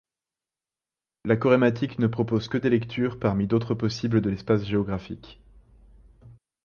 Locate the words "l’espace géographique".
4.31-5.39